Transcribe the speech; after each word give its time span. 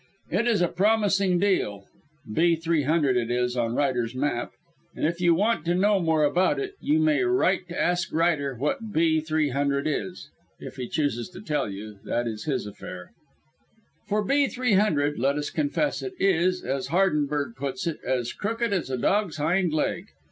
It 0.31 0.47
is 0.47 0.63
a 0.63 0.67
promising 0.67 1.37
deal 1.37 1.85
(B. 2.33 2.55
300 2.55 3.15
it 3.15 3.29
is 3.29 3.55
on 3.55 3.75
Ryder's 3.75 4.15
map), 4.15 4.51
and 4.95 5.05
if 5.05 5.21
you 5.21 5.35
want 5.35 5.63
to 5.65 5.75
know 5.75 5.99
more 5.99 6.23
about 6.23 6.59
it 6.59 6.73
you 6.81 6.97
may 6.97 7.21
write 7.23 7.67
to 7.69 7.79
ask 7.79 8.11
Ryder 8.11 8.55
what 8.55 8.91
B. 8.91 9.19
300 9.21 9.85
is. 9.85 10.31
If 10.59 10.77
he 10.77 10.87
chooses 10.87 11.29
to 11.29 11.39
tell 11.39 11.69
you, 11.69 11.99
that 12.03 12.25
is 12.27 12.45
his 12.45 12.65
affair. 12.65 13.11
For 14.07 14.23
B. 14.23 14.47
300 14.47 15.19
let 15.19 15.37
us 15.37 15.51
confess 15.51 16.01
it 16.01 16.13
is, 16.17 16.63
as 16.63 16.87
Hardenberg 16.87 17.55
puts 17.55 17.85
it, 17.85 17.99
as 18.03 18.33
crooked 18.33 18.73
as 18.73 18.89
a 18.89 18.97
dog's 18.97 19.37
hind 19.37 19.71
leg. 19.71 20.07